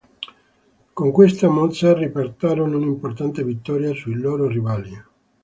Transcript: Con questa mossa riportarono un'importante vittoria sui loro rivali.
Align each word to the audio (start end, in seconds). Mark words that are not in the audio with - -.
Con 0.95 1.11
questa 1.11 1.47
mossa 1.47 1.93
riportarono 1.93 2.75
un'importante 2.75 3.43
vittoria 3.43 3.93
sui 3.93 4.15
loro 4.15 4.47
rivali. 4.47 4.99